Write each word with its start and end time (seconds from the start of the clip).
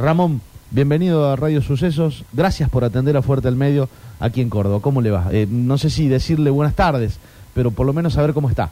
Ramón, 0.00 0.40
bienvenido 0.70 1.28
a 1.28 1.36
Radio 1.36 1.60
Sucesos. 1.60 2.24
Gracias 2.32 2.70
por 2.70 2.84
atender 2.84 3.16
a 3.18 3.22
Fuerte 3.22 3.48
el 3.48 3.56
Medio 3.56 3.88
aquí 4.18 4.40
en 4.40 4.48
Córdoba. 4.48 4.80
¿Cómo 4.80 5.02
le 5.02 5.10
va? 5.10 5.26
Eh, 5.30 5.46
no 5.48 5.76
sé 5.76 5.90
si 5.90 6.08
decirle 6.08 6.48
buenas 6.48 6.74
tardes, 6.74 7.20
pero 7.52 7.70
por 7.70 7.86
lo 7.86 7.92
menos 7.92 8.14
saber 8.14 8.32
cómo 8.32 8.48
está. 8.48 8.70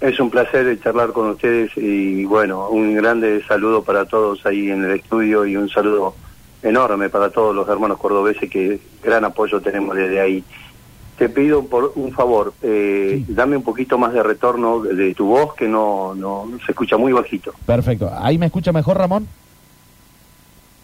Es 0.00 0.18
un 0.18 0.30
placer 0.30 0.80
charlar 0.82 1.12
con 1.12 1.28
ustedes 1.28 1.72
y 1.76 2.24
bueno, 2.24 2.70
un 2.70 2.94
grande 2.94 3.42
saludo 3.46 3.82
para 3.82 4.06
todos 4.06 4.46
ahí 4.46 4.70
en 4.70 4.82
el 4.82 4.92
estudio 4.92 5.44
y 5.44 5.56
un 5.56 5.68
saludo 5.68 6.14
enorme 6.62 7.10
para 7.10 7.28
todos 7.28 7.54
los 7.54 7.68
hermanos 7.68 7.98
cordobeses 7.98 8.48
que 8.48 8.80
gran 9.02 9.26
apoyo 9.26 9.60
tenemos 9.60 9.94
desde 9.94 10.20
ahí. 10.20 10.42
Te 11.18 11.28
pido 11.28 11.66
por 11.66 11.92
un 11.96 12.12
favor, 12.12 12.54
eh, 12.62 13.22
dame 13.28 13.58
un 13.58 13.62
poquito 13.62 13.98
más 13.98 14.14
de 14.14 14.22
retorno 14.22 14.80
de 14.80 15.14
tu 15.14 15.26
voz 15.26 15.54
que 15.54 15.68
no, 15.68 16.14
no 16.14 16.48
se 16.64 16.72
escucha 16.72 16.96
muy 16.96 17.12
bajito. 17.12 17.52
Perfecto. 17.66 18.10
¿Ahí 18.18 18.38
me 18.38 18.46
escucha 18.46 18.72
mejor, 18.72 18.96
Ramón? 18.96 19.28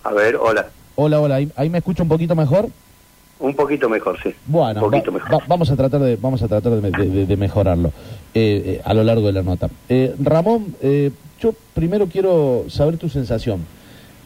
A 0.06 0.12
ver, 0.12 0.36
hola. 0.36 0.68
Hola, 0.94 1.20
hola. 1.20 1.40
¿Ahí, 1.56 1.68
me 1.68 1.78
escucha 1.78 2.04
un 2.04 2.08
poquito 2.08 2.36
mejor? 2.36 2.68
Un 3.40 3.54
poquito 3.54 3.88
mejor, 3.88 4.16
sí. 4.22 4.32
Bueno, 4.46 4.80
poquito 4.80 5.10
mejor. 5.10 5.42
vamos 5.48 5.68
a 5.68 5.76
tratar 5.76 6.00
de 6.00 6.14
vamos 6.14 6.40
a 6.42 6.48
tratar 6.48 6.80
de, 6.80 7.36
mejorarlo 7.36 7.88
eh, 8.32 8.62
eh, 8.66 8.82
a 8.84 8.94
lo 8.94 9.02
largo 9.02 9.26
de 9.26 9.32
la 9.32 9.42
nota. 9.42 9.68
Eh, 9.88 10.14
Ramón, 10.20 10.76
yo 11.40 11.52
primero 11.74 12.06
quiero 12.06 12.66
saber 12.68 12.98
tu 12.98 13.08
sensación. 13.08 13.66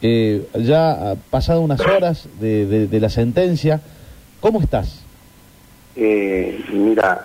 ya 0.01 0.91
ha 0.91 1.15
pasado 1.15 1.61
unas 1.61 1.81
horas 1.81 2.29
de, 2.39 2.99
la 3.01 3.09
sentencia, 3.09 3.81
¿cómo 4.39 4.61
estás? 4.61 5.01
mira, 5.95 7.23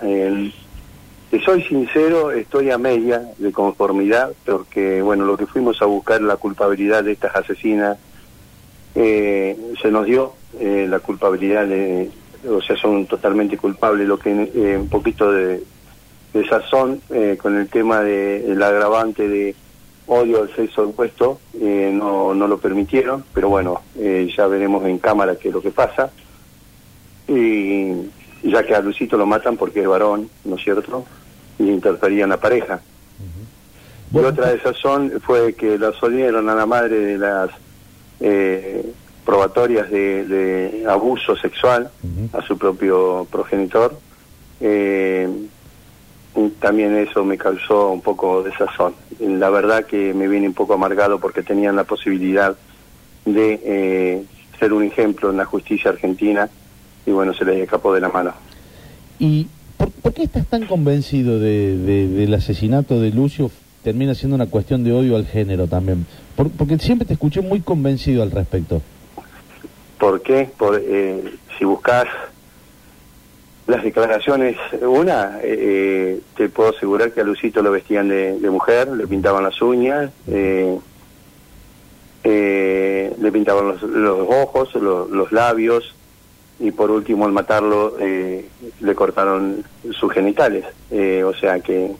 te 1.29 1.41
soy 1.41 1.61
sincero, 1.61 2.31
estoy 2.31 2.71
a 2.71 2.79
media 2.79 3.21
de 3.37 3.51
conformidad 3.51 4.31
porque, 4.45 5.03
bueno, 5.03 5.25
lo 5.25 5.37
que 5.37 5.45
fuimos 5.45 5.79
a 5.83 5.85
buscar 5.85 6.21
la 6.21 6.37
culpabilidad 6.37 7.03
de 7.03 7.11
estas 7.11 7.35
asesinas 7.35 7.97
eh, 8.97 9.55
se 9.81 9.91
nos 9.91 10.05
dio 10.05 10.33
eh, 10.59 10.87
la 10.89 10.99
culpabilidad, 10.99 11.67
de, 11.67 12.09
o 12.49 12.61
sea, 12.61 12.75
son 12.77 13.05
totalmente 13.05 13.57
culpables, 13.57 14.07
lo 14.07 14.17
que 14.17 14.31
eh, 14.31 14.77
un 14.77 14.89
poquito 14.89 15.31
de, 15.31 15.63
de 16.33 16.47
sazón 16.47 16.99
eh, 17.11 17.37
con 17.39 17.55
el 17.55 17.69
tema 17.69 18.01
del 18.01 18.61
agravante 18.63 19.27
de 19.27 19.55
odio 20.07 20.41
al 20.41 20.55
sexo 20.55 20.87
opuesto, 20.87 21.39
no, 21.53 22.33
no 22.33 22.47
lo 22.47 22.57
permitieron, 22.59 23.25
pero 23.33 23.49
bueno, 23.49 23.81
ya 23.95 24.47
veremos 24.47 24.85
en 24.85 24.99
cámara 24.99 25.35
qué 25.35 25.49
es 25.49 25.53
lo 25.53 25.61
que 25.61 25.71
pasa. 25.71 26.11
Y 27.27 27.91
ya 28.41 28.65
que 28.65 28.73
a 28.73 28.79
Lucito 28.79 29.17
lo 29.17 29.25
matan 29.25 29.57
porque 29.57 29.81
es 29.81 29.87
varón, 29.87 30.29
¿no 30.45 30.55
es 30.55 30.63
cierto? 30.63 31.03
Y 31.59 31.69
interferían 31.69 32.29
la 32.29 32.37
pareja. 32.37 32.79
Y 34.13 34.17
otra 34.17 34.47
de 34.47 34.61
sazón 34.61 35.11
fue 35.25 35.53
que 35.55 35.77
la 35.77 35.91
solieron 35.91 36.47
a 36.47 36.55
la 36.55 36.65
madre 36.65 36.99
de 36.99 37.17
las 37.17 37.49
eh, 38.19 38.93
probatorias 39.25 39.89
de, 39.89 40.85
abuso 40.87 41.35
sexual 41.35 41.89
a 42.33 42.41
su 42.43 42.57
propio 42.57 43.27
progenitor. 43.29 43.99
Eh, 44.61 45.27
también 46.59 46.95
eso 46.95 47.25
me 47.25 47.37
causó 47.37 47.89
un 47.89 48.01
poco 48.01 48.43
de 48.43 48.51
sazón. 48.53 48.93
La 49.19 49.49
verdad 49.49 49.85
que 49.85 50.13
me 50.13 50.27
viene 50.27 50.47
un 50.47 50.53
poco 50.53 50.73
amargado 50.73 51.19
porque 51.19 51.43
tenían 51.43 51.75
la 51.75 51.83
posibilidad 51.83 52.55
de 53.25 53.59
eh, 53.63 54.23
ser 54.59 54.73
un 54.73 54.83
ejemplo 54.83 55.29
en 55.29 55.37
la 55.37 55.45
justicia 55.45 55.91
argentina 55.91 56.49
y 57.05 57.11
bueno, 57.11 57.33
se 57.33 57.45
les 57.45 57.57
escapó 57.57 57.93
de 57.93 58.01
la 58.01 58.09
mano. 58.09 58.33
¿Y 59.19 59.47
por, 59.77 60.13
qué 60.13 60.23
estás 60.23 60.45
tan 60.47 60.65
convencido 60.65 61.39
del 61.39 62.33
asesinato 62.33 62.99
de 62.99 63.11
Lucio 63.11 63.51
termina 63.87 64.13
siendo 64.13 64.35
una 64.35 64.47
cuestión 64.47 64.83
de 64.83 64.91
odio 64.91 65.15
al 65.15 65.25
género 65.25 65.65
también. 65.65 66.05
porque 66.35 66.77
siempre 66.77 67.07
te 67.07 67.13
escuché 67.13 67.39
muy 67.39 67.61
convencido 67.61 68.21
al 68.21 68.31
respecto. 68.31 68.81
¿Por 69.97 70.21
qué? 70.21 70.49
Por, 70.57 70.77
eh, 70.83 71.23
si 71.57 71.63
buscas 71.63 72.03
las 73.65 73.81
declaraciones, 73.85 74.57
una, 74.81 75.39
eh, 75.41 75.55
eh, 75.57 76.19
te 76.35 76.49
puedo 76.49 76.71
asegurar 76.75 77.13
que 77.13 77.21
a 77.21 77.23
Lucito 77.23 77.61
lo 77.61 77.71
vestían 77.71 78.09
de, 78.09 78.49
mujer, 78.49 78.89
le 78.89 79.07
pintaban 79.07 79.45
las 79.45 79.61
uñas, 79.61 80.11
le 80.27 80.81
pintaban 83.31 83.69
los, 83.69 83.81
ojos, 84.27 84.75
los 84.75 85.31
labios, 85.31 85.95
y 86.59 86.71
por 86.71 86.91
último 86.91 87.23
al 87.23 87.31
matarlo 87.31 87.95
le 87.97 88.95
cortaron 88.95 89.63
sus 89.91 90.11
genitales. 90.11 90.65
o 90.91 91.33
sea 91.39 91.61
que 91.61 91.95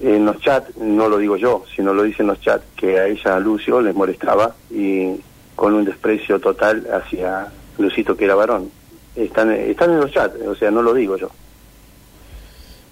en 0.00 0.24
los 0.24 0.40
chats, 0.40 0.76
no 0.76 1.08
lo 1.08 1.18
digo 1.18 1.36
yo, 1.36 1.64
sino 1.74 1.92
lo 1.92 2.02
dicen 2.02 2.26
los 2.26 2.40
chats, 2.40 2.64
que 2.76 2.98
a 2.98 3.06
ella, 3.06 3.36
a 3.36 3.40
Lucio, 3.40 3.80
les 3.80 3.94
molestaba 3.94 4.54
y 4.70 5.16
con 5.56 5.74
un 5.74 5.84
desprecio 5.84 6.38
total 6.38 6.86
hacia 6.92 7.48
Lucito, 7.78 8.16
que 8.16 8.24
era 8.24 8.34
varón. 8.34 8.70
Están, 9.16 9.50
están 9.50 9.90
en 9.90 10.00
los 10.00 10.12
chats, 10.12 10.40
o 10.46 10.54
sea, 10.54 10.70
no 10.70 10.82
lo 10.82 10.94
digo 10.94 11.16
yo. 11.16 11.30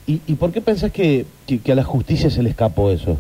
¿Y, 0.07 0.21
y 0.27 0.35
por 0.35 0.53
qué 0.53 0.61
pensás 0.61 0.93
que, 0.93 1.27
que, 1.47 1.73
a 1.73 1.75
la 1.75 1.85
justicia 1.85 2.31
se 2.31 2.43
le 2.43 2.51
escapó 2.51 2.91
eso? 2.91 3.17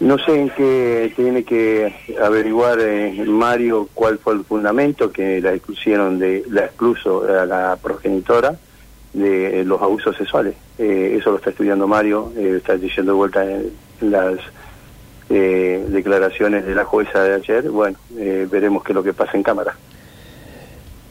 No 0.00 0.18
sé 0.18 0.40
en 0.40 0.50
qué 0.50 1.12
tiene 1.14 1.44
que 1.44 1.94
averiguar 2.20 2.78
eh, 2.80 3.24
Mario 3.26 3.88
cuál 3.94 4.18
fue 4.18 4.34
el 4.34 4.44
fundamento 4.44 5.12
que 5.12 5.40
la 5.40 5.54
excluyeron 5.54 6.18
de 6.18 6.44
la 6.50 6.64
excluso 6.64 7.24
a 7.24 7.46
la 7.46 7.78
progenitora 7.80 8.56
de 9.12 9.64
los 9.64 9.80
abusos 9.80 10.16
sexuales. 10.16 10.54
Eh, 10.78 11.16
eso 11.18 11.30
lo 11.30 11.36
está 11.36 11.50
estudiando 11.50 11.86
Mario, 11.86 12.32
eh, 12.36 12.54
está 12.56 12.76
diciendo 12.76 13.12
de 13.12 13.16
vuelta 13.16 13.44
en, 13.44 13.70
las 14.00 14.38
eh, 15.30 15.84
declaraciones 15.88 16.66
de 16.66 16.74
la 16.74 16.84
jueza 16.84 17.22
de 17.22 17.34
ayer. 17.34 17.70
Bueno, 17.70 17.96
veremos 18.50 18.82
qué 18.82 18.92
es 18.92 18.96
lo 18.96 19.02
que 19.02 19.12
pasa 19.12 19.32
en 19.36 19.42
cámara. 19.42 19.76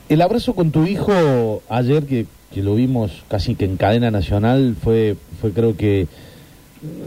El 0.10 0.22
abrazo 0.22 0.54
con 0.54 0.72
tu 0.72 0.86
hijo 0.86 1.64
ayer, 1.70 2.06
que, 2.06 2.26
que 2.54 2.62
lo 2.62 2.76
vimos 2.76 3.24
casi 3.30 3.56
que 3.56 3.66
en 3.66 3.78
cadena 3.78 4.12
nacional, 4.12 4.76
fue, 4.82 5.16
fue 5.40 5.52
creo 5.52 5.78
que 5.78 6.08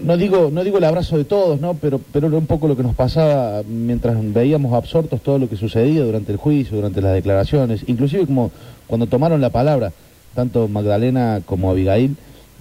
no 0.02 0.16
digo 0.16 0.50
no 0.52 0.62
digo 0.62 0.78
el 0.78 0.84
abrazo 0.84 1.16
de 1.16 1.24
todos 1.24 1.60
no 1.60 1.74
pero 1.74 2.00
pero 2.12 2.28
un 2.28 2.46
poco 2.46 2.68
lo 2.68 2.76
que 2.76 2.84
nos 2.84 2.94
pasaba 2.94 3.62
mientras 3.66 4.16
veíamos 4.32 4.72
absortos 4.72 5.20
todo 5.20 5.40
lo 5.40 5.48
que 5.48 5.56
sucedía 5.56 6.04
durante 6.04 6.30
el 6.30 6.38
juicio 6.38 6.76
durante 6.76 7.00
las 7.00 7.12
declaraciones 7.12 7.82
inclusive 7.88 8.24
como 8.24 8.52
cuando 8.86 9.08
tomaron 9.08 9.40
la 9.40 9.50
palabra 9.50 9.92
tanto 10.34 10.68
Magdalena 10.68 11.40
como 11.44 11.70
Abigail, 11.70 12.16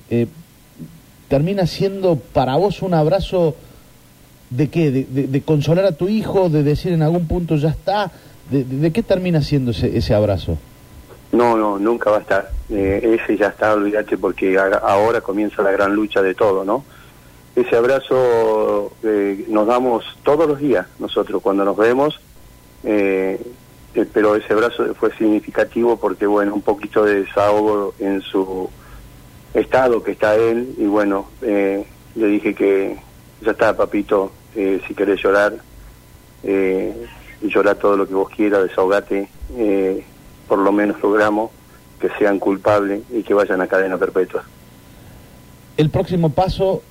eh, 0.10 0.28
termina 1.28 1.66
siendo 1.68 2.16
para 2.18 2.56
vos 2.56 2.82
un 2.82 2.94
abrazo 2.94 3.56
de 4.50 4.70
qué, 4.70 4.92
de, 4.92 5.42
consolar 5.42 5.86
a 5.86 5.94
tu 5.94 6.08
hijo, 6.08 6.50
de 6.50 6.64
decir 6.64 6.94
en 6.94 7.02
algún 7.02 7.28
punto 7.28 7.56
ya 7.56 7.70
está, 7.70 8.12
de, 8.52 8.92
qué 8.92 9.02
termina 9.02 9.42
siendo 9.42 9.72
ese, 9.72 9.98
ese, 9.98 10.14
abrazo? 10.14 10.58
No, 11.32 11.58
no, 11.58 11.80
nunca 11.80 12.12
va 12.12 12.18
a 12.18 12.22
estar. 12.22 12.52
Eh, 12.70 13.18
ese 13.20 13.38
ya 13.38 13.48
está, 13.48 13.74
olvídate, 13.74 14.18
porque 14.18 14.58
ahora 14.58 15.22
comienza 15.22 15.64
la 15.64 15.72
gran 15.72 15.96
lucha 15.96 16.22
de 16.22 16.36
todo, 16.36 16.64
¿no? 16.64 16.84
Ese 17.56 17.76
abrazo 17.76 18.94
eh, 19.04 19.46
nos 19.48 19.68
damos 19.68 20.04
todos 20.24 20.48
los 20.48 20.60
días 20.60 20.88
nosotros 21.00 21.42
cuando 21.42 21.64
nos 21.66 21.78
vemos. 21.78 22.20
Eh, 22.84 23.40
eh, 23.96 24.06
pero 24.12 24.36
ese 24.36 24.54
abrazo 24.54 24.94
fue 24.96 25.16
significativo 25.16 25.98
porque, 25.98 26.26
bueno, 26.26 26.54
un 26.54 26.62
poquito 26.62 27.06
de 27.06 27.24
desahogo 27.24 27.94
en 28.00 28.22
su 28.22 28.70
estado 29.54 30.04
que 30.04 30.12
está 30.12 30.36
él 30.36 30.74
y, 30.78 30.86
bueno, 30.86 31.28
eh, 31.42 31.86
le 32.16 32.28
dije 32.28 32.56
que 32.56 32.98
ya 33.42 33.52
está, 33.52 33.76
papito, 33.76 34.32
eh, 34.56 34.82
si 34.88 34.94
querés 34.94 35.22
llorar, 35.22 35.54
eh, 36.44 37.06
llorar 37.42 37.76
todo 37.76 37.98
lo 37.98 38.08
que 38.08 38.14
vos 38.14 38.30
quieras, 38.30 38.64
desahogate, 38.64 39.28
por 40.48 40.60
lo 40.60 40.72
menos 40.72 41.02
logramos 41.02 41.52
que 42.00 42.10
sean 42.18 42.40
culpables 42.40 43.04
y 43.12 43.24
que 43.24 43.34
vayan 43.34 43.62
a 43.62 43.68
cadena 43.68 43.98
perpetua. 43.98 44.44
El 45.78 45.90
próximo 45.90 46.30
paso 46.30 46.82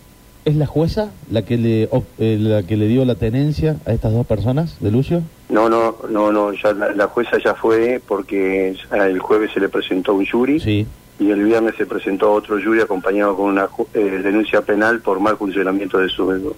¿Es 0.45 0.57
la 0.57 0.67
jueza 0.67 1.13
la 1.31 1.43
que 1.43 1.57
le 1.57 1.89
eh, 2.19 2.37
la 2.41 2.65
que 2.65 2.77
le 2.77 2.89
dio 2.89 3.05
la 3.05 3.15
tenencia 3.15 3.77
a 3.87 3.93
estas 3.93 4.13
dos 4.13 4.27
personas 4.27 4.77
de 4.81 4.91
Lucio? 4.91 5.23
No, 5.53 5.69
no, 5.69 5.97
no, 6.09 6.33
no, 6.33 6.53
ya 6.53 6.73
la, 6.73 7.07
jueza 7.09 7.37
ya 7.39 7.55
fue 7.55 8.01
porque 8.07 8.75
el 8.91 9.19
jueves 9.19 9.51
se 9.53 9.61
le 9.61 9.69
presentó 9.69 10.15
un 10.15 10.27
jury 10.27 10.59
sí. 10.59 10.87
y 11.21 11.31
el 11.31 11.45
viernes 11.45 11.75
se 11.77 11.85
presentó 11.85 12.33
otro 12.33 12.59
jury 12.61 12.81
acompañado 12.81 13.37
con 13.37 13.51
una 13.51 13.69
eh, 13.93 14.21
denuncia 14.23 14.63
penal 14.63 15.01
por 15.01 15.21
mal 15.21 15.37
funcionamiento 15.37 15.99
de 15.99 16.09
sus 16.09 16.55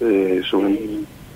eh, 0.00 0.42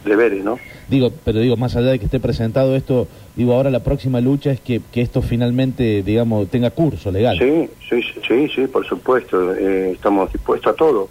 deberes, 0.05 0.45
¿no? 0.45 0.59
Digo, 0.89 1.13
pero 1.25 1.39
digo, 1.39 1.57
más 1.57 1.77
allá 1.77 1.93
de 1.93 2.01
que 2.01 2.07
esté 2.07 2.19
presentado 2.19 2.75
esto, 2.75 3.07
digo, 3.37 3.55
ahora 3.55 3.71
la 3.71 3.85
próxima 3.85 4.21
lucha 4.21 4.51
es 4.51 4.61
que, 4.61 4.81
que 4.93 5.01
esto 5.01 5.23
finalmente, 5.23 6.03
digamos, 6.03 6.49
tenga 6.49 6.71
curso 6.71 7.13
legal. 7.13 7.39
Sí, 7.39 7.71
sí, 7.89 8.03
sí, 8.27 8.49
sí, 8.53 8.67
por 8.67 8.85
supuesto, 8.85 9.53
estamos 9.55 10.33
dispuestos 10.33 10.73
a 10.73 10.77
todo 10.77 11.09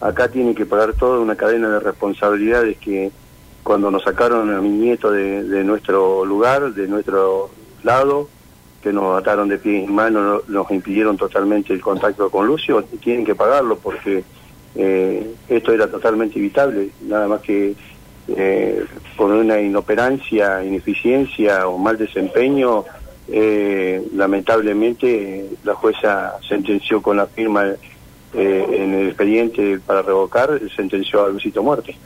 acá 0.00 0.28
tiene 0.28 0.54
que 0.54 0.66
pagar 0.66 0.94
toda 0.94 1.20
una 1.20 1.36
cadena 1.36 1.68
de 1.68 1.80
responsabilidades 1.80 2.78
que 2.78 3.10
cuando 3.62 3.90
nos 3.90 4.02
sacaron 4.02 4.52
a 4.52 4.60
mi 4.60 4.70
nieto 4.70 5.10
de, 5.10 5.64
nuestro 5.64 6.24
lugar, 6.24 6.72
de 6.74 6.88
nuestro 6.88 7.50
lado, 7.82 8.28
que 8.82 8.92
nos 8.92 9.18
ataron 9.18 9.48
de 9.48 9.58
pie 9.58 9.84
y 9.84 9.86
mano, 9.86 10.42
nos 10.48 10.70
impidieron 10.70 11.16
totalmente 11.16 11.72
el 11.72 11.80
contacto 11.80 12.30
con 12.30 12.46
Lucio, 12.46 12.82
tienen 13.02 13.24
que 13.24 13.34
pagarlo 13.34 13.78
porque 13.78 14.24
eh, 14.74 15.34
esto 15.48 15.72
era 15.72 15.90
totalmente 15.90 16.38
evitable, 16.38 16.90
nada 17.02 17.28
más 17.28 17.40
que 17.40 17.74
eh, 18.28 18.84
por 19.16 19.30
una 19.30 19.40
una 19.40 19.60
inoperancia, 19.60 20.64
ineficiencia 20.64 21.66
o 21.66 21.78
mal 21.78 21.98
desempeño, 21.98 22.84
eh, 23.28 24.02
lamentablemente 24.14 25.50
la 25.64 25.74
jueza 25.74 26.34
sentenció 26.48 27.00
con 27.00 27.16
la 27.16 27.26
firma 27.26 27.64
eh, 28.32 28.66
en 28.72 28.94
el 28.94 29.08
expediente 29.08 29.80
para 29.84 30.02
revocar, 30.02 30.60
sentenció 30.74 31.24
a 31.24 31.28
Luisito 31.28 31.62
muerte. 31.62 31.96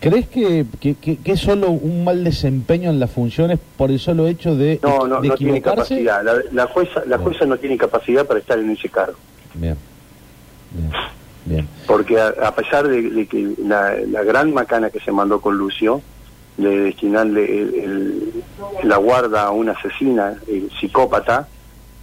¿Crees 0.00 0.28
que, 0.28 0.66
que, 0.80 0.94
que, 0.94 1.32
es 1.32 1.40
solo 1.40 1.70
un 1.70 2.04
mal 2.04 2.22
desempeño 2.22 2.90
en 2.90 3.00
las 3.00 3.10
funciones 3.10 3.58
por 3.76 3.90
el 3.90 3.98
solo 3.98 4.26
hecho 4.26 4.54
de, 4.54 4.78
no, 4.82 5.06
no, 5.06 5.20
de 5.20 5.28
no 5.28 5.34
tiene 5.34 5.62
capacidad. 5.62 6.22
La, 6.22 6.34
la 6.52 6.66
jueza, 6.66 7.02
la 7.06 7.18
jueza 7.18 7.46
no 7.46 7.56
tiene 7.56 7.78
capacidad 7.78 8.26
para 8.26 8.40
estar 8.40 8.58
en 8.58 8.70
ese 8.70 8.88
cargo. 8.88 9.16
Bien. 9.54 9.76
Bien. 10.72 10.90
Bien. 11.46 11.68
Porque 11.86 12.20
a, 12.20 12.28
a 12.28 12.54
pesar 12.54 12.86
de, 12.86 13.02
de 13.02 13.26
que 13.26 13.54
la, 13.64 13.94
la, 14.06 14.22
gran 14.22 14.52
macana 14.52 14.90
que 14.90 15.00
se 15.00 15.12
mandó 15.12 15.40
con 15.40 15.56
Lucio, 15.56 16.02
de 16.56 16.80
destinarle 16.80 17.44
el, 17.44 17.74
el, 17.74 18.32
la 18.82 18.96
guarda 18.98 19.44
a 19.44 19.50
una 19.50 19.72
asesina, 19.72 20.34
el 20.46 20.70
psicópata, 20.78 21.48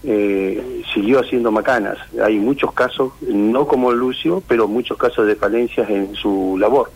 eh, 0.03 0.83
siguió 0.93 1.19
haciendo 1.19 1.51
macanas. 1.51 1.97
Hay 2.23 2.37
muchos 2.37 2.73
casos, 2.73 3.13
no 3.21 3.67
como 3.67 3.91
Lucio, 3.91 4.43
pero 4.47 4.67
muchos 4.67 4.97
casos 4.97 5.27
de 5.27 5.35
falencias 5.35 5.89
en 5.89 6.15
su 6.15 6.57
labor. 6.59 6.91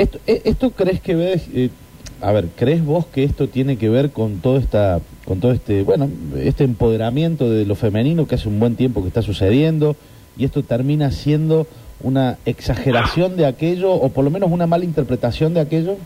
Esto, 0.00 0.18
e, 0.26 0.40
esto 0.46 0.70
crees 0.70 0.98
que 1.02 1.14
ves, 1.14 1.46
eh, 1.52 1.68
a 2.22 2.32
ver, 2.32 2.48
¿crees 2.56 2.82
vos 2.82 3.04
que 3.04 3.22
esto 3.22 3.48
tiene 3.48 3.76
que 3.76 3.90
ver 3.90 4.12
con 4.12 4.40
todo 4.40 4.56
esta, 4.56 4.98
con 5.26 5.40
todo 5.40 5.52
este, 5.52 5.82
bueno, 5.82 6.08
este 6.38 6.64
empoderamiento 6.64 7.50
de 7.50 7.66
lo 7.66 7.74
femenino 7.74 8.26
que 8.26 8.36
hace 8.36 8.48
un 8.48 8.58
buen 8.58 8.76
tiempo 8.76 9.02
que 9.02 9.08
está 9.08 9.20
sucediendo 9.20 9.96
y 10.38 10.46
esto 10.46 10.62
termina 10.62 11.10
siendo 11.10 11.66
una 12.02 12.38
exageración 12.46 13.36
de 13.36 13.44
aquello 13.44 13.92
o 13.92 14.08
por 14.08 14.24
lo 14.24 14.30
menos 14.30 14.50
una 14.50 14.66
mala 14.66 14.86
interpretación 14.86 15.52
de 15.52 15.60
aquello? 15.60 15.96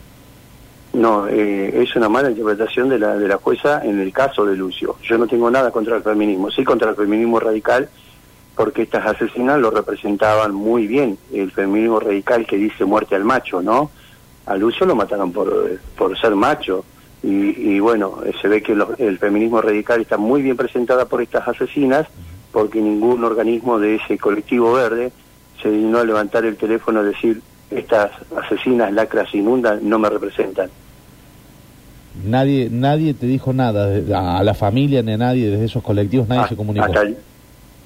No, 0.91 1.29
eh, 1.29 1.81
es 1.81 1.95
una 1.95 2.09
mala 2.09 2.29
interpretación 2.29 2.89
de 2.89 2.99
la, 2.99 3.15
de 3.15 3.29
la 3.29 3.37
jueza 3.37 3.81
en 3.85 4.01
el 4.01 4.11
caso 4.11 4.45
de 4.45 4.57
Lucio. 4.57 4.97
Yo 5.03 5.17
no 5.17 5.25
tengo 5.25 5.49
nada 5.49 5.71
contra 5.71 5.95
el 5.95 6.03
feminismo, 6.03 6.51
sí 6.51 6.65
contra 6.65 6.89
el 6.89 6.97
feminismo 6.97 7.39
radical, 7.39 7.87
porque 8.55 8.83
estas 8.83 9.05
asesinas 9.05 9.59
lo 9.59 9.69
representaban 9.71 10.53
muy 10.53 10.87
bien, 10.87 11.17
el 11.33 11.51
feminismo 11.51 11.99
radical 11.99 12.45
que 12.45 12.57
dice 12.57 12.85
muerte 12.85 13.15
al 13.15 13.23
macho, 13.25 13.61
¿no? 13.61 13.91
A 14.45 14.55
Lucio 14.55 14.85
lo 14.85 14.95
mataron 14.95 15.31
por, 15.31 15.79
por 15.97 16.17
ser 16.17 16.35
macho, 16.35 16.85
y, 17.23 17.73
y 17.73 17.79
bueno, 17.79 18.19
se 18.41 18.47
ve 18.47 18.61
que 18.61 18.75
lo, 18.75 18.95
el 18.97 19.17
feminismo 19.17 19.61
radical 19.61 20.01
está 20.01 20.17
muy 20.17 20.41
bien 20.41 20.55
presentada 20.55 21.05
por 21.05 21.21
estas 21.21 21.47
asesinas, 21.47 22.07
porque 22.51 22.79
ningún 22.79 23.23
organismo 23.23 23.79
de 23.79 23.95
ese 23.95 24.17
colectivo 24.17 24.73
verde 24.73 25.11
se 25.61 25.69
dignó 25.69 25.99
a 25.99 26.03
levantar 26.03 26.45
el 26.45 26.55
teléfono 26.55 27.01
y 27.01 27.07
decir, 27.07 27.41
estas 27.71 28.11
asesinas, 28.37 28.93
lacras 28.93 29.33
inmundas, 29.33 29.81
no 29.81 29.97
me 29.99 30.09
representan. 30.09 30.69
Nadie, 32.23 32.69
nadie 32.71 33.13
te 33.13 33.25
dijo 33.25 33.51
nada, 33.51 34.37
a 34.37 34.43
la 34.43 34.53
familia 34.53 35.01
ni 35.01 35.13
a 35.13 35.17
nadie 35.17 35.49
desde 35.49 35.65
esos 35.65 35.83
colectivos, 35.83 36.27
nadie 36.29 36.43
Ah, 36.43 36.47
se 36.47 36.55
comunicó. 36.55 36.85
Hasta 36.85 37.01
el, 37.01 37.17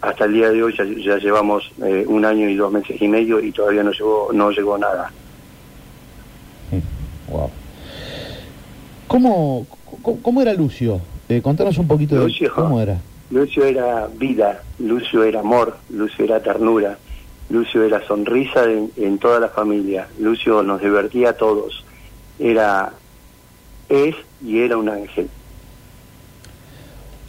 hasta 0.01 0.25
el 0.25 0.33
día 0.33 0.49
de 0.49 0.63
hoy 0.63 0.75
ya, 0.77 0.83
ya 0.83 1.17
llevamos 1.17 1.71
eh, 1.83 2.05
un 2.07 2.23
año 2.25 2.49
y 2.49 2.55
dos 2.55 2.71
meses 2.71 3.01
y 3.01 3.07
medio 3.07 3.39
y 3.39 3.51
todavía 3.51 3.83
no 3.83 3.91
llegó, 3.91 4.29
no 4.33 4.51
llegó 4.51 4.77
nada. 4.77 5.11
Wow. 7.27 7.49
¿Cómo, 9.07 9.67
cómo, 10.01 10.21
cómo 10.21 10.41
era 10.41 10.53
Lucio? 10.53 11.01
Eh, 11.27 11.41
contanos 11.41 11.77
un 11.77 11.87
poquito 11.87 12.15
Lucio, 12.15 12.49
de 12.49 12.55
cómo 12.55 12.81
era. 12.81 12.99
Lucio 13.29 13.65
era 13.65 14.07
vida, 14.07 14.63
Lucio 14.79 15.23
era 15.23 15.41
amor, 15.41 15.77
Lucio 15.89 16.25
era 16.25 16.41
ternura, 16.41 16.97
Lucio 17.49 17.83
era 17.83 18.05
sonrisa 18.07 18.63
en, 18.63 18.91
en 18.97 19.19
toda 19.19 19.39
la 19.39 19.49
familia, 19.49 20.07
Lucio 20.19 20.63
nos 20.63 20.81
divertía 20.81 21.29
a 21.29 21.33
todos, 21.33 21.85
era, 22.39 22.91
es 23.89 24.15
y 24.43 24.59
era 24.59 24.77
un 24.77 24.89
ángel. 24.89 25.29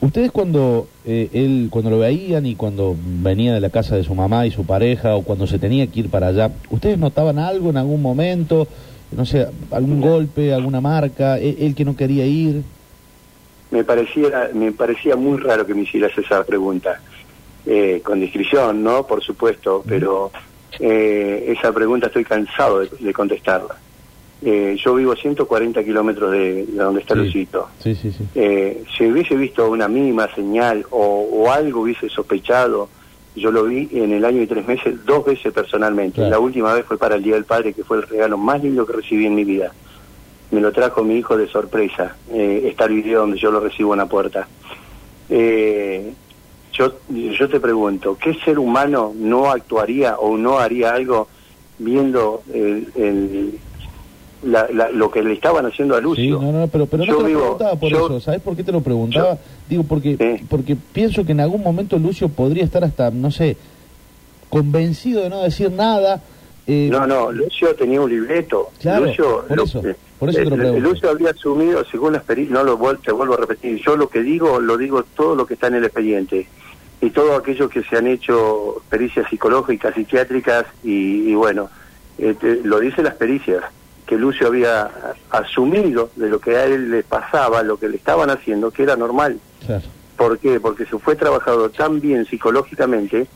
Ustedes 0.00 0.30
cuando 0.30 0.88
eh, 1.04 1.28
él 1.34 1.68
cuando 1.70 1.90
lo 1.90 1.98
veían 1.98 2.46
y 2.46 2.54
cuando 2.54 2.96
venía 2.98 3.52
de 3.52 3.60
la 3.60 3.68
casa 3.68 3.96
de 3.96 4.04
su 4.04 4.14
mamá 4.14 4.46
y 4.46 4.50
su 4.50 4.64
pareja 4.64 5.14
o 5.14 5.22
cuando 5.22 5.46
se 5.46 5.58
tenía 5.58 5.86
que 5.88 6.00
ir 6.00 6.08
para 6.08 6.28
allá, 6.28 6.50
¿ustedes 6.70 6.98
notaban 6.98 7.38
algo 7.38 7.68
en 7.68 7.76
algún 7.76 8.00
momento? 8.00 8.66
No 9.12 9.26
sé, 9.26 9.46
algún 9.70 10.00
golpe, 10.00 10.54
alguna 10.54 10.80
marca, 10.80 11.38
él, 11.38 11.56
él 11.60 11.74
que 11.74 11.84
no 11.84 11.96
quería 11.96 12.24
ir. 12.24 12.62
Me 13.70 13.84
parecía, 13.84 14.50
me 14.54 14.72
parecía 14.72 15.16
muy 15.16 15.38
raro 15.38 15.66
que 15.66 15.74
me 15.74 15.82
hicieras 15.82 16.16
esa 16.16 16.44
pregunta, 16.44 17.00
eh, 17.66 18.00
con 18.02 18.20
discreción, 18.20 18.82
¿no? 18.82 19.06
Por 19.06 19.22
supuesto, 19.22 19.84
pero 19.86 20.32
eh, 20.78 21.54
esa 21.58 21.72
pregunta 21.72 22.06
estoy 22.06 22.24
cansado 22.24 22.80
de, 22.80 22.88
de 22.98 23.12
contestarla. 23.12 23.76
Eh, 24.42 24.76
yo 24.82 24.94
vivo 24.94 25.12
a 25.12 25.16
140 25.16 25.84
kilómetros 25.84 26.32
de, 26.32 26.64
de 26.66 26.72
donde 26.82 27.00
está 27.02 27.14
Sí. 27.14 27.20
Lucito. 27.20 27.68
Sí, 27.82 27.94
sí. 27.94 28.10
Eh, 28.34 28.84
si 28.96 29.06
hubiese 29.06 29.36
visto 29.36 29.68
una 29.70 29.86
mínima 29.86 30.28
señal 30.34 30.86
o, 30.90 31.28
o 31.30 31.50
algo 31.50 31.82
hubiese 31.82 32.08
sospechado, 32.08 32.88
yo 33.36 33.50
lo 33.50 33.64
vi 33.64 33.88
en 33.92 34.12
el 34.12 34.24
año 34.24 34.40
y 34.42 34.46
tres 34.46 34.66
meses 34.66 35.04
dos 35.04 35.24
veces 35.26 35.52
personalmente. 35.52 36.16
Claro. 36.16 36.30
La 36.30 36.38
última 36.38 36.72
vez 36.72 36.84
fue 36.86 36.96
para 36.98 37.16
el 37.16 37.22
Día 37.22 37.34
del 37.34 37.44
Padre, 37.44 37.74
que 37.74 37.84
fue 37.84 37.98
el 37.98 38.04
regalo 38.04 38.38
más 38.38 38.62
lindo 38.62 38.86
que 38.86 38.94
recibí 38.94 39.26
en 39.26 39.34
mi 39.34 39.44
vida. 39.44 39.72
Me 40.50 40.60
lo 40.60 40.72
trajo 40.72 41.04
mi 41.04 41.16
hijo 41.16 41.36
de 41.36 41.46
sorpresa. 41.46 42.16
Eh, 42.32 42.62
está 42.64 42.86
el 42.86 42.94
video 42.94 43.20
donde 43.20 43.38
yo 43.38 43.50
lo 43.50 43.60
recibo 43.60 43.92
en 43.94 43.98
la 43.98 44.06
puerta. 44.06 44.48
Eh, 45.28 46.12
yo, 46.72 46.92
yo 47.10 47.48
te 47.48 47.60
pregunto, 47.60 48.16
¿qué 48.20 48.34
ser 48.44 48.58
humano 48.58 49.12
no 49.16 49.50
actuaría 49.50 50.16
o 50.18 50.36
no 50.36 50.58
haría 50.58 50.92
algo 50.94 51.28
viendo 51.78 52.42
el, 52.52 52.88
el- 52.96 53.58
la- 54.42 54.68
la- 54.72 54.90
lo 54.90 55.10
que 55.10 55.22
le 55.22 55.32
estaban 55.34 55.66
haciendo 55.66 55.94
a 55.94 55.98
Sí, 55.98 56.04
Lucio? 56.04 56.40
no, 56.40 56.52
no, 56.52 56.68
pero, 56.68 56.86
pero 56.86 57.04
no 57.04 57.06
Yo 57.12 57.16
te 57.18 57.22
lo 57.32 57.38
preguntaba 57.40 57.74
por 57.76 57.90
yo- 57.90 58.06
eso. 58.06 58.20
¿Sabes 58.20 58.40
por 58.40 58.56
qué 58.56 58.64
te 58.64 58.72
lo 58.72 58.80
preguntaba? 58.80 59.36
Digo, 59.68 59.82
porque, 59.84 60.16
Sí. 60.16 60.44
porque 60.48 60.76
pienso 60.92 61.24
que 61.24 61.32
en 61.32 61.40
algún 61.40 61.62
momento 61.62 61.98
Lucio 61.98 62.28
podría 62.28 62.64
estar 62.64 62.82
hasta, 62.84 63.10
no 63.10 63.30
sé, 63.30 63.56
convencido 64.48 65.22
de 65.22 65.30
no 65.30 65.42
decir 65.42 65.70
nada. 65.70 66.20
eh, 66.66 66.88
No, 66.90 67.04
no, 67.06 67.32
Lucio 67.32 67.74
tenía 67.74 68.00
un 68.00 68.10
libreto. 68.10 68.70
Claro, 68.80 69.06
Lucio, 69.06 69.44
por 69.48 69.60
eso, 69.60 69.82
por 70.20 70.28
eso 70.28 70.38
te 70.38 70.44
lo 70.44 70.54
eh, 70.54 70.58
pregunto. 70.58 70.88
Lucio 70.88 71.10
había 71.10 71.30
asumido, 71.30 71.84
según 71.90 72.12
las 72.12 72.22
pericias, 72.22 72.52
no 72.52 72.62
lo 72.62 72.78
vuel- 72.78 72.98
te 73.02 73.10
vuelvo 73.10 73.34
a 73.34 73.38
repetir, 73.38 73.80
yo 73.84 73.96
lo 73.96 74.08
que 74.08 74.22
digo, 74.22 74.60
lo 74.60 74.76
digo 74.76 75.02
todo 75.16 75.34
lo 75.34 75.46
que 75.46 75.54
está 75.54 75.66
en 75.66 75.74
el 75.76 75.84
expediente. 75.84 76.46
Y 77.00 77.10
todo 77.10 77.34
aquello 77.34 77.68
que 77.68 77.82
se 77.82 77.96
han 77.96 78.06
hecho 78.06 78.82
pericias 78.88 79.28
psicológicas, 79.30 79.94
psiquiátricas, 79.94 80.66
y, 80.84 81.30
y 81.30 81.34
bueno, 81.34 81.70
eh, 82.18 82.34
te- 82.38 82.60
lo 82.62 82.78
dice 82.78 83.02
las 83.02 83.14
pericias, 83.14 83.64
que 84.10 84.16
Lucio 84.16 84.48
había 84.48 84.90
asumido 85.30 86.10
de 86.16 86.28
lo 86.28 86.40
que 86.40 86.56
a 86.56 86.64
él 86.64 86.90
le 86.90 87.04
pasaba, 87.04 87.62
lo 87.62 87.76
que 87.76 87.88
le 87.88 87.96
estaban 87.96 88.28
haciendo, 88.28 88.72
que 88.72 88.82
era 88.82 88.96
normal. 88.96 89.38
claro. 89.64 89.84
¿Por 90.16 90.36
qué? 90.40 90.58
Porque 90.58 90.84
se 90.84 90.98
fue 90.98 91.14
trabajado 91.14 91.70
tan 91.70 92.00
bien 92.00 92.26
psicológicamente, 92.26 93.28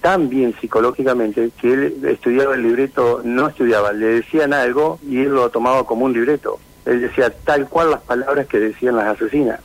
tan 0.00 0.28
bien 0.28 0.54
psicológicamente, 0.60 1.50
que 1.60 1.72
él 1.72 2.04
estudiaba 2.06 2.54
el 2.54 2.62
libreto, 2.62 3.20
no 3.24 3.48
estudiaba, 3.48 3.92
le 3.92 4.06
decían 4.06 4.52
algo 4.54 5.00
y 5.04 5.22
él 5.22 5.30
lo 5.30 5.50
tomaba 5.50 5.84
como 5.84 6.04
un 6.04 6.12
libreto. 6.12 6.60
Él 6.84 7.00
decía 7.00 7.30
tal 7.30 7.68
cual 7.68 7.90
las 7.90 8.00
palabras 8.02 8.46
que 8.46 8.60
decían 8.60 8.94
las 8.94 9.08
asesinas. 9.08 9.58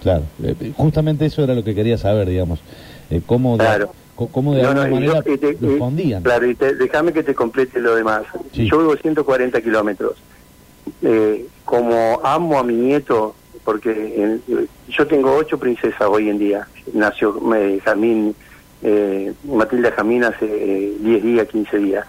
Claro, 0.00 0.22
eh, 0.44 0.72
justamente 0.76 1.26
eso 1.26 1.42
era 1.42 1.54
lo 1.56 1.64
que 1.64 1.74
quería 1.74 1.98
saber, 1.98 2.28
digamos. 2.28 2.60
Eh, 3.10 3.20
cómo, 3.26 3.58
Claro. 3.58 3.92
Cómo 4.28 4.54
de 4.54 4.62
No, 4.62 4.74
no, 4.74 4.82
alguna 4.82 5.06
yo- 5.06 5.12
manera 5.14 5.22
te-. 5.22 6.22
Claro, 6.22 6.46
y 6.46 6.54
te- 6.54 6.74
déjame 6.74 7.12
que 7.12 7.22
te 7.22 7.34
complete 7.34 7.80
lo 7.80 7.94
demás. 7.94 8.22
Sí. 8.52 8.68
Yo 8.70 8.78
vivo 8.78 8.96
140 8.96 9.60
kilómetros. 9.60 10.14
Eh, 11.02 11.46
como 11.64 12.20
amo 12.24 12.58
a 12.58 12.62
mi 12.64 12.74
nieto, 12.74 13.34
porque 13.64 13.90
en- 13.90 14.42
yo 14.88 15.06
tengo 15.06 15.34
ocho 15.34 15.58
princesas 15.58 16.02
hoy 16.10 16.28
en 16.28 16.38
día. 16.38 16.66
Nació 16.92 17.40
eh, 17.54 17.80
Jamín, 17.84 18.34
eh, 18.82 19.32
Matilda 19.44 19.92
Jamín 19.92 20.24
hace 20.24 20.46
eh, 20.46 20.94
10 21.00 21.22
días, 21.22 21.48
15 21.48 21.78
días. 21.78 22.06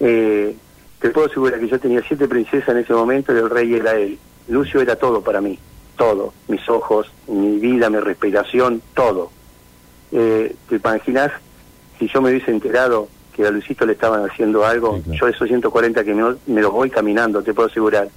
Eh, 0.00 0.56
te 1.00 1.10
puedo 1.10 1.26
asegurar 1.26 1.60
que 1.60 1.68
yo 1.68 1.78
tenía 1.80 2.02
siete 2.06 2.28
princesas 2.28 2.68
en 2.70 2.78
ese 2.78 2.92
momento 2.94 3.34
y 3.34 3.38
el 3.38 3.50
rey 3.50 3.74
era 3.74 3.92
él. 3.94 4.18
Lucio 4.48 4.80
era 4.80 4.96
todo 4.96 5.20
para 5.22 5.40
mí, 5.40 5.58
todo. 5.96 6.32
Mis 6.48 6.66
ojos, 6.68 7.10
mi 7.28 7.58
vida, 7.58 7.90
mi 7.90 7.98
respiración, 7.98 8.80
todo. 8.94 9.30
Eh, 10.12 10.54
¿Te 10.68 10.76
imaginas 10.76 11.32
si 12.02 12.08
yo 12.12 12.20
me 12.20 12.30
hubiese 12.30 12.50
enterado 12.50 13.08
que 13.34 13.46
a 13.46 13.50
Luisito 13.52 13.86
le 13.86 13.92
estaban 13.92 14.28
haciendo 14.28 14.66
algo? 14.66 14.96
Sí, 14.96 15.02
claro. 15.02 15.20
Yo 15.20 15.28
esos 15.28 15.48
140 15.48 16.02
que 16.04 16.14
me, 16.14 16.34
me 16.46 16.60
los 16.60 16.72
voy 16.72 16.90
caminando, 16.90 17.42
te 17.42 17.54
puedo 17.54 17.68
asegurar. 17.68 18.08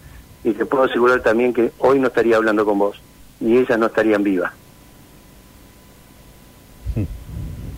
Y 0.44 0.52
te 0.54 0.66
puedo 0.66 0.84
asegurar 0.86 1.22
también 1.22 1.54
que 1.54 1.72
hoy 1.78 2.00
no 2.00 2.08
estaría 2.08 2.36
hablando 2.38 2.66
con 2.66 2.80
vos. 2.80 2.98
Y 3.40 3.58
ellas 3.58 3.78
no 3.78 3.86
estarían 3.86 4.24
vivas. 4.24 4.52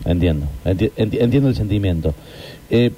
Entiendo, 0.06 0.46
enti- 0.64 0.90
enti- 0.96 1.18
entiendo 1.20 1.50
el 1.50 1.54
sentimiento. 1.56 2.14
Eh, 2.70 2.92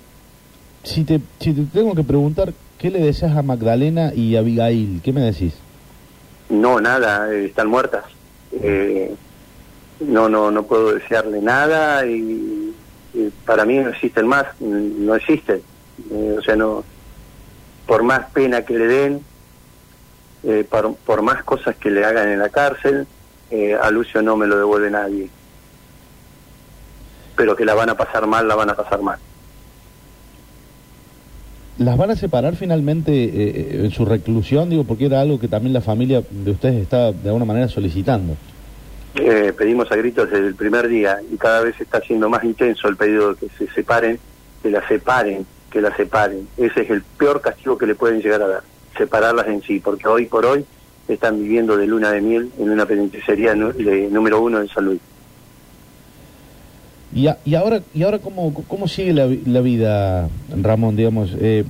si, 0.85 1.03
te, 1.03 1.21
si 1.41 1.53
te 1.53 1.63
tengo 1.65 1.95
que 1.97 2.05
preguntar, 2.05 2.53
¿qué 2.79 2.91
le 2.91 3.01
deseas 3.01 3.37
a 3.37 3.43
Magdalena 3.43 4.13
y 4.15 4.37
a 4.37 4.41
Abigail? 4.41 5.01
¿Qué 5.03 5.13
me 5.13 5.23
decís? 5.23 5.55
No, 6.49 6.81
nada, 6.81 7.33
eh, 7.33 7.47
están 7.47 7.67
muertas. 7.69 8.05
Eh, 8.63 9.13
no, 10.01 10.29
no, 10.29 10.51
no 10.53 10.63
puedo 10.65 10.95
desearle 10.95 11.41
nada 11.41 12.07
y, 12.07 12.73
y 13.15 13.31
para 13.45 13.65
mí 13.65 13.79
no 13.79 13.91
existen 13.91 14.27
más, 14.27 14.47
mm, 14.61 15.07
no 15.07 15.15
existen. 15.15 15.63
Eh, 16.11 16.37
o 16.39 16.43
sea, 16.43 16.57
no, 16.57 16.85
por 17.87 18.03
más 18.03 18.31
pena 18.31 18.65
que 18.65 18.79
le 18.79 18.87
den, 18.87 19.21
eh, 20.45 20.65
por, 20.69 20.95
por, 20.97 21.23
más 21.23 21.43
cosas 21.45 21.77
que 21.77 21.91
le 21.91 22.05
hagan 22.05 22.29
en 22.29 22.39
la 22.39 22.49
cárcel, 22.49 23.07
eh, 23.51 23.75
a 23.75 23.91
Lucio 23.91 24.23
no 24.23 24.37
me 24.37 24.47
lo 24.47 24.57
devuelve 24.57 24.91
nadie. 24.91 25.29
Pero 27.37 27.57
que 27.57 27.65
la 27.65 27.75
van 27.75 27.91
a 27.91 27.97
pasar 27.97 28.27
mal, 28.27 28.47
la 28.47 28.55
van 28.55 28.71
a 28.71 28.75
pasar 28.75 29.03
mal. 29.03 29.19
¿Las 31.79 31.97
van 31.97 32.11
a 32.11 32.17
separar 32.17 32.57
finalmente 32.57 33.13
eh, 33.13 33.85
en 33.85 33.91
su 33.91 34.05
reclusión? 34.05 34.69
Digo, 34.69 34.85
porque 34.85 35.07
era 35.07 35.21
algo 35.23 35.41
que 35.41 35.49
también 35.49 35.73
la 35.73 35.81
familia 35.81 36.23
de 36.31 36.51
ustedes 36.51 36.83
está 36.83 37.11
de 37.11 37.29
alguna 37.29 37.47
manera 37.47 37.69
solicitando. 37.69 38.37
Eh, 39.17 39.53
pedimos 39.57 39.91
a 39.91 39.97
gritos 39.97 40.31
desde 40.31 40.47
el 40.47 40.55
primer 40.55 40.87
día 40.89 41.19
y 41.33 41.37
cada 41.37 41.63
vez 41.63 41.81
está 41.81 42.01
siendo 42.01 42.29
más 42.29 42.45
intenso 42.45 42.89
el 42.89 42.97
pedido 42.97 43.35
de 43.35 43.41
que 43.41 43.49
se 43.59 43.73
separen, 43.73 44.19
que 44.63 44.71
la 44.71 44.87
separen, 44.87 45.45
que 45.71 45.81
la 45.81 45.95
separen. 45.97 46.47
Ese 46.57 46.83
es 46.83 46.91
el 46.91 47.03
peor 47.03 47.41
castigo 47.41 47.77
que 47.77 47.87
le 47.87 47.97
pueden 47.97 48.21
llegar 48.21 48.43
a 48.43 48.47
dar, 48.47 48.63
separarlas 48.97 49.49
en 49.49 49.63
sí, 49.63 49.81
porque 49.81 50.07
hoy 50.07 50.27
por 50.27 50.47
hoy 50.47 50.65
están 51.09 51.43
viviendo 51.43 51.77
de 51.77 51.87
luna 51.87 52.13
de 52.13 52.21
miel 52.21 52.51
en 52.59 52.71
una 52.71 52.87
penitenciaría 52.87 53.55
de 53.55 54.09
número 54.11 54.41
uno 54.41 54.61
en 54.61 54.69
San 54.69 54.85
Luis. 54.85 55.01
Y 57.13 57.55
ahora, 57.57 57.81
y 57.93 58.05
ahora 58.05 58.21
cómo, 58.21 58.55
cómo 58.69 58.87
sigue 58.87 59.13
la, 59.13 59.29
la 59.47 59.61
vida, 59.61 60.29
Ramón, 60.63 60.95
digamos, 60.95 61.35
eh, 61.41 61.65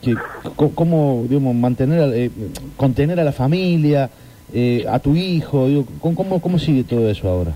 que, 0.00 0.14
cómo, 0.54 1.26
digamos, 1.28 1.56
mantener, 1.56 2.14
eh, 2.14 2.30
contener 2.76 3.18
a 3.18 3.24
la 3.24 3.32
familia, 3.32 4.08
eh, 4.52 4.84
a 4.90 4.98
tu 4.98 5.14
hijo, 5.14 5.66
digo, 5.66 5.86
¿cómo, 6.00 6.40
¿cómo 6.40 6.58
sigue 6.58 6.84
todo 6.84 7.08
eso 7.08 7.28
ahora? 7.28 7.52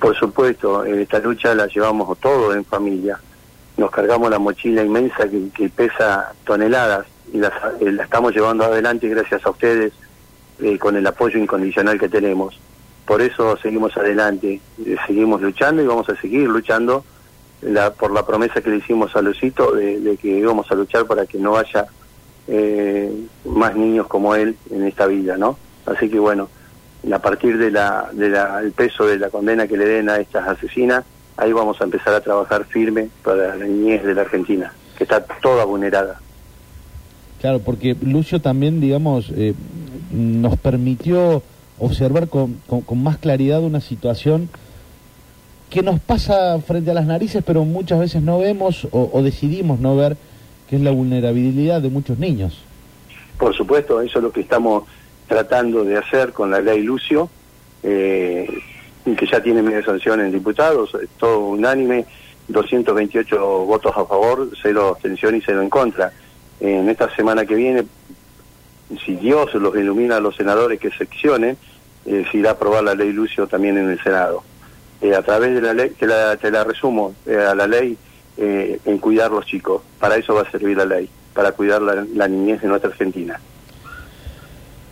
Por 0.00 0.16
supuesto, 0.16 0.84
esta 0.84 1.18
lucha 1.18 1.54
la 1.54 1.66
llevamos 1.66 2.16
todos 2.18 2.54
en 2.54 2.64
familia. 2.64 3.18
Nos 3.76 3.90
cargamos 3.90 4.30
la 4.30 4.38
mochila 4.38 4.84
inmensa 4.84 5.28
que, 5.28 5.68
pesa 5.68 6.32
toneladas 6.44 7.06
y 7.32 7.38
la, 7.38 7.52
la, 7.80 8.04
estamos 8.04 8.34
llevando 8.34 8.64
adelante 8.64 9.08
gracias 9.08 9.44
a 9.44 9.50
ustedes 9.50 9.92
con 10.78 10.96
el 10.96 11.06
apoyo 11.06 11.38
incondicional 11.38 11.98
que 11.98 12.08
tenemos. 12.08 12.58
Por 13.04 13.20
eso 13.20 13.56
seguimos 13.58 13.96
adelante, 13.96 14.60
seguimos 15.06 15.40
luchando 15.42 15.82
y 15.82 15.86
vamos 15.86 16.08
a 16.08 16.16
seguir 16.20 16.48
luchando 16.48 17.04
la, 17.62 17.92
por 17.92 18.12
la 18.12 18.24
promesa 18.24 18.60
que 18.60 18.70
le 18.70 18.76
hicimos 18.76 19.14
a 19.16 19.22
Lucito 19.22 19.72
de, 19.72 20.00
de 20.00 20.16
que 20.16 20.28
íbamos 20.28 20.70
a 20.70 20.74
luchar 20.74 21.06
para 21.06 21.26
que 21.26 21.38
no 21.38 21.56
haya 21.56 21.86
eh, 22.48 23.12
más 23.44 23.74
niños 23.74 24.06
como 24.06 24.34
él 24.34 24.56
en 24.70 24.84
esta 24.84 25.06
vida, 25.06 25.36
¿no? 25.36 25.58
Así 25.86 26.08
que 26.08 26.18
bueno, 26.18 26.48
a 27.12 27.18
partir 27.20 27.58
del 27.58 27.72
de 27.72 28.28
la, 28.28 28.60
el 28.62 28.72
peso 28.72 29.06
de 29.06 29.18
la 29.18 29.30
condena 29.30 29.66
que 29.66 29.76
le 29.76 29.86
den 29.86 30.08
a 30.08 30.16
estas 30.16 30.48
asesinas, 30.48 31.04
ahí 31.36 31.52
vamos 31.52 31.80
a 31.80 31.84
empezar 31.84 32.14
a 32.14 32.20
trabajar 32.20 32.64
firme 32.64 33.08
para 33.22 33.56
la 33.56 33.64
niñez 33.64 34.02
de 34.04 34.14
la 34.14 34.22
Argentina, 34.22 34.72
que 34.96 35.04
está 35.04 35.22
toda 35.42 35.64
vulnerada. 35.64 36.20
Claro, 37.40 37.60
porque 37.60 37.96
Lucio 38.00 38.40
también, 38.40 38.80
digamos, 38.80 39.30
eh, 39.36 39.54
nos 40.10 40.56
permitió 40.58 41.42
observar 41.78 42.28
con, 42.28 42.54
con, 42.66 42.80
con, 42.80 43.02
más 43.02 43.18
claridad 43.18 43.62
una 43.62 43.80
situación 43.80 44.48
que 45.68 45.82
nos 45.82 46.00
pasa 46.00 46.58
frente 46.60 46.90
a 46.90 46.94
las 46.94 47.06
narices, 47.06 47.42
pero 47.44 47.64
muchas 47.64 48.00
veces 48.00 48.22
no 48.22 48.38
vemos 48.38 48.86
o, 48.90 49.10
o, 49.12 49.22
decidimos 49.22 49.78
no 49.80 49.94
ver, 49.96 50.16
que 50.68 50.76
es 50.76 50.82
la 50.82 50.90
vulnerabilidad 50.90 51.82
de 51.82 51.90
muchos 51.90 52.18
niños. 52.18 52.62
Por 53.38 53.54
supuesto, 53.54 54.00
eso 54.00 54.18
es 54.18 54.24
lo 54.24 54.32
que 54.32 54.40
estamos 54.40 54.84
tratando 55.26 55.84
de 55.84 55.96
hacer 55.96 56.32
con 56.32 56.50
la 56.50 56.60
ley 56.60 56.82
Lucio, 56.82 57.28
eh, 57.82 58.48
que 59.04 59.26
ya 59.26 59.42
tiene 59.42 59.62
media 59.62 59.84
sanción 59.84 60.20
en 60.20 60.32
diputados, 60.32 60.96
todo 61.18 61.40
unánime, 61.40 62.06
228 62.48 63.38
votos 63.64 63.92
a 63.96 64.04
favor, 64.04 64.50
cero 64.60 64.88
abstención 64.88 65.36
y 65.36 65.40
cero 65.40 65.62
en 65.62 65.70
contra. 65.70 66.12
En 66.60 66.88
esta 66.88 67.14
semana 67.14 67.44
que 67.44 67.54
viene 67.54 67.84
si 69.04 69.16
Dios 69.16 69.52
los 69.54 69.76
ilumina 69.76 70.16
a 70.16 70.20
los 70.20 70.36
senadores 70.36 70.78
que 70.78 70.90
seccionen, 70.90 71.56
eh, 72.04 72.24
se 72.30 72.38
irá 72.38 72.50
a 72.50 72.52
aprobar 72.52 72.84
la 72.84 72.94
ley 72.94 73.12
Lucio 73.12 73.46
también 73.46 73.76
en 73.78 73.90
el 73.90 74.02
Senado. 74.02 74.44
Eh, 75.00 75.14
a 75.14 75.22
través 75.22 75.54
de 75.54 75.60
la 75.60 75.74
ley, 75.74 75.90
te 75.90 76.06
la, 76.06 76.36
te 76.36 76.50
la 76.50 76.64
resumo, 76.64 77.14
eh, 77.26 77.36
a 77.36 77.54
la 77.54 77.66
ley 77.66 77.98
eh, 78.36 78.80
en 78.84 78.98
cuidar 78.98 79.30
los 79.30 79.44
chicos. 79.44 79.82
Para 79.98 80.16
eso 80.16 80.34
va 80.34 80.42
a 80.42 80.50
servir 80.50 80.76
la 80.76 80.84
ley, 80.84 81.08
para 81.34 81.52
cuidar 81.52 81.82
la, 81.82 82.06
la 82.14 82.28
niñez 82.28 82.62
de 82.62 82.68
nuestra 82.68 82.90
Argentina. 82.90 83.40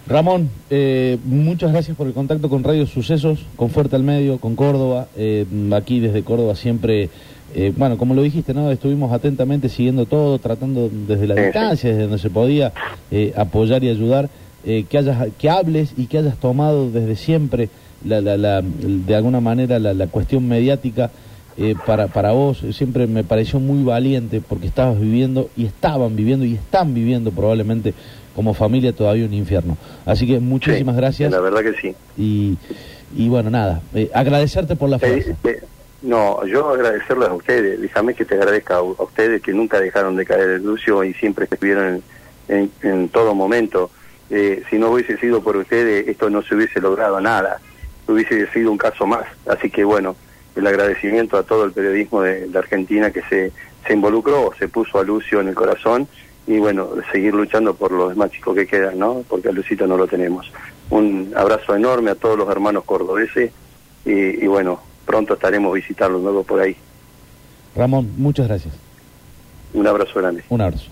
Ramón, 0.06 0.50
eh, 0.68 1.16
muchas 1.24 1.72
gracias 1.72 1.96
por 1.96 2.06
el 2.06 2.12
contacto 2.12 2.50
con 2.50 2.62
Radio 2.62 2.86
Sucesos, 2.86 3.46
con 3.56 3.70
Fuerte 3.70 3.96
al 3.96 4.02
Medio, 4.02 4.38
con 4.38 4.54
Córdoba. 4.54 5.08
Eh, 5.16 5.46
aquí 5.74 5.98
desde 5.98 6.22
Córdoba 6.22 6.56
siempre, 6.56 7.08
eh, 7.54 7.72
bueno, 7.74 7.96
como 7.96 8.12
lo 8.12 8.20
dijiste, 8.20 8.52
¿no? 8.52 8.70
estuvimos 8.70 9.12
atentamente 9.12 9.70
siguiendo 9.70 10.04
todo, 10.04 10.38
tratando 10.38 10.90
desde 10.90 11.26
la 11.26 11.34
distancia, 11.36 11.88
desde 11.88 12.02
donde 12.02 12.18
se 12.18 12.28
podía 12.28 12.72
apoyar 13.34 13.82
y 13.82 13.88
ayudar, 13.88 14.28
que, 14.64 14.98
hayas, 14.98 15.28
que 15.38 15.48
hables 15.48 15.94
y 15.96 16.06
que 16.06 16.18
hayas 16.18 16.36
tomado 16.36 16.90
desde 16.90 17.16
siempre, 17.16 17.70
la, 18.04 18.20
la, 18.20 18.36
la, 18.36 18.62
de 18.62 19.14
alguna 19.14 19.40
manera, 19.40 19.78
la, 19.78 19.94
la 19.94 20.06
cuestión 20.08 20.46
mediática. 20.46 21.10
Para, 21.86 22.08
para 22.08 22.32
vos 22.32 22.64
siempre 22.72 23.06
me 23.06 23.22
pareció 23.22 23.60
muy 23.60 23.84
valiente 23.84 24.42
porque 24.46 24.66
estabas 24.66 25.00
viviendo 25.00 25.50
y 25.56 25.66
estaban 25.66 26.16
viviendo 26.16 26.44
y 26.44 26.54
están 26.54 26.94
viviendo 26.94 27.30
probablemente 27.30 27.94
como 28.34 28.54
familia 28.54 28.92
todavía 28.92 29.24
un 29.26 29.34
infierno. 29.34 29.76
Así 30.04 30.26
que 30.26 30.40
muchísimas 30.40 30.94
sí, 30.94 31.00
gracias. 31.00 31.32
La 31.32 31.40
verdad 31.40 31.62
que 31.62 31.74
sí. 31.74 31.94
Y, 32.16 32.58
y 33.16 33.28
bueno, 33.28 33.50
nada, 33.50 33.80
eh, 33.94 34.10
agradecerte 34.12 34.76
por 34.76 34.88
la. 34.88 34.96
Eh, 34.96 35.34
eh, 35.44 35.62
no, 36.02 36.44
yo 36.46 36.68
agradecerles 36.70 37.28
a 37.28 37.34
ustedes, 37.34 37.80
déjame 37.80 38.14
que 38.14 38.24
te 38.24 38.34
agradezca 38.34 38.74
a, 38.74 38.78
a, 38.78 38.82
ustedes 38.82 39.40
que 39.40 39.52
nunca 39.52 39.80
dejaron 39.80 40.16
de 40.16 40.26
caer 40.26 40.50
el 40.50 40.62
Lucio 40.62 41.02
y 41.04 41.14
siempre 41.14 41.46
estuvieron 41.50 42.02
en, 42.48 42.70
en, 42.82 42.90
en 42.90 43.08
todo 43.08 43.34
momento. 43.34 43.90
Eh, 44.30 44.62
si 44.68 44.78
no 44.78 44.90
hubiese 44.90 45.16
sido 45.18 45.42
por 45.42 45.56
ustedes, 45.56 46.08
esto 46.08 46.28
no 46.28 46.42
se 46.42 46.54
hubiese 46.54 46.80
logrado 46.80 47.20
nada, 47.20 47.60
hubiese 48.08 48.46
sido 48.48 48.70
un 48.70 48.78
caso 48.78 49.06
más. 49.06 49.24
Así 49.46 49.70
que 49.70 49.84
bueno, 49.84 50.16
el 50.56 50.66
agradecimiento 50.66 51.36
a 51.36 51.42
todo 51.42 51.64
el 51.64 51.72
periodismo 51.72 52.22
de, 52.22 52.48
de 52.48 52.58
Argentina 52.58 53.10
que 53.10 53.22
se, 53.22 53.52
se 53.86 53.92
involucró, 53.92 54.52
se 54.58 54.68
puso 54.68 54.98
a 54.98 55.04
Lucio 55.04 55.40
en 55.40 55.48
el 55.48 55.54
corazón 55.54 56.08
y 56.46 56.58
bueno, 56.58 56.90
seguir 57.10 57.34
luchando 57.34 57.74
por 57.74 57.92
los 57.92 58.10
demás 58.10 58.30
chicos 58.30 58.54
que 58.54 58.66
quedan, 58.66 58.98
¿no? 58.98 59.24
Porque 59.28 59.48
a 59.48 59.52
Lucito 59.52 59.86
no 59.86 59.96
lo 59.96 60.06
tenemos. 60.06 60.50
Un 60.90 61.32
abrazo 61.36 61.74
enorme 61.74 62.10
a 62.10 62.14
todos 62.14 62.36
los 62.36 62.48
hermanos 62.50 62.84
cordobeses 62.84 63.50
y, 64.04 64.44
y 64.44 64.46
bueno, 64.46 64.80
pronto 65.06 65.34
estaremos 65.34 65.72
visitando 65.74 66.18
luego 66.18 66.42
por 66.42 66.60
ahí. 66.60 66.76
Ramón, 67.74 68.12
muchas 68.16 68.46
gracias. 68.46 68.74
Un 69.72 69.86
abrazo 69.86 70.20
grande. 70.20 70.44
Un 70.48 70.60
abrazo. 70.60 70.90